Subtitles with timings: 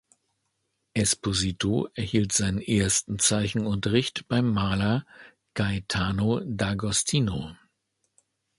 [0.95, 5.05] Esposito erhielt seinen ersten Zeichenunterricht beim Maler
[5.53, 7.55] Gaetano D’Agostino.